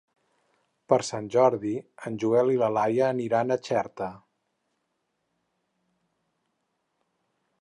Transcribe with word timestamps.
Per 0.93 0.97
Sant 1.09 1.27
Jordi 1.35 1.73
en 2.09 2.17
Joel 2.23 2.49
i 2.55 2.59
na 2.63 2.71
Laia 2.79 3.05
aniran 3.09 3.57
a 3.57 3.61
Xerta. 3.69 4.11